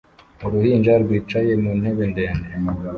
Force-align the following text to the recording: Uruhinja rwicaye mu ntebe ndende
Uruhinja 0.45 0.93
rwicaye 1.03 1.51
mu 1.63 1.71
ntebe 1.79 2.03
ndende 2.11 2.49